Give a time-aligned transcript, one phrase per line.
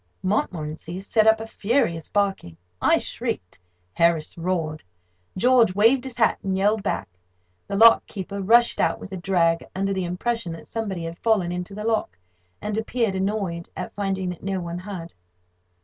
[0.23, 3.59] Montmorency set up a furious barking, I shrieked,
[3.93, 4.83] Harris roared;
[5.37, 7.07] George waved his hat, and yelled back.
[7.67, 11.51] The lock keeper rushed out with a drag, under the impression that somebody had fallen
[11.51, 12.17] into the lock,
[12.63, 15.13] and appeared annoyed at finding that no one had.